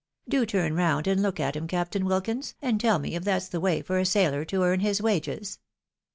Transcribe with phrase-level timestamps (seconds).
[0.27, 1.67] Do turn round and look at him.
[1.67, 4.99] Captain Wilkins, and tell me if that's the way for a sailor to earn his
[4.99, 5.59] wages